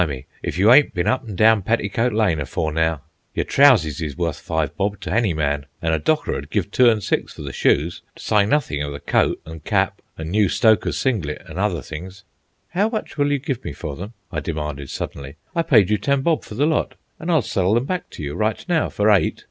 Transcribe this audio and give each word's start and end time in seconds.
"Blimey, 0.01 0.25
if 0.41 0.57
you 0.57 0.71
ain't 0.73 0.95
ben 0.95 1.05
up 1.05 1.23
an' 1.29 1.35
down 1.35 1.61
Petticut 1.61 2.11
Lane 2.11 2.39
afore 2.39 2.71
now. 2.71 3.01
Yer 3.35 3.43
trouseys 3.43 4.01
is 4.01 4.17
wuth 4.17 4.39
five 4.39 4.75
bob 4.75 4.99
to 5.01 5.11
hany 5.11 5.31
man, 5.31 5.67
an' 5.79 5.93
a 5.93 5.99
docker 5.99 6.33
'ud 6.33 6.49
give 6.49 6.71
two 6.71 6.89
an' 6.89 7.01
six 7.01 7.33
for 7.35 7.43
the 7.43 7.53
shoes, 7.53 8.01
to 8.15 8.23
sy 8.23 8.43
nothin' 8.43 8.81
of 8.81 8.93
the 8.93 8.99
coat 8.99 9.39
an' 9.45 9.59
cap 9.59 10.01
an' 10.17 10.31
new 10.31 10.49
stoker's 10.49 10.97
singlet 10.97 11.43
an' 11.47 11.57
hother 11.57 11.83
things." 11.83 12.23
"How 12.69 12.89
much 12.89 13.15
will 13.15 13.31
you 13.31 13.37
give 13.37 13.63
me 13.63 13.73
for 13.73 13.95
them?" 13.95 14.13
I 14.31 14.39
demanded 14.39 14.89
suddenly. 14.89 15.35
"I 15.55 15.61
paid 15.61 15.91
you 15.91 15.99
ten 15.99 16.23
bob 16.23 16.43
for 16.45 16.55
the 16.55 16.65
lot, 16.65 16.95
and 17.19 17.29
I'll 17.31 17.43
sell 17.43 17.75
them 17.75 17.85
back 17.85 18.09
to 18.09 18.23
you, 18.23 18.33
right 18.33 18.65
now, 18.67 18.89
for 18.89 19.11
eight! 19.11 19.39